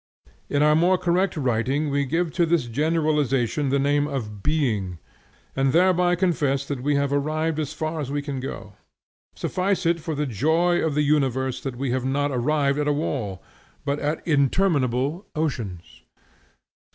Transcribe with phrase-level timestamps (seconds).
[0.49, 4.97] In our more correct writing we give to this generalization the name of Being,
[5.55, 8.73] and thereby confess that we have arrived as far as we can go.
[9.35, 12.91] Suffice it for the joy of the universe that we have not arrived at a
[12.91, 13.43] wall,
[13.85, 16.01] but at interminable oceans.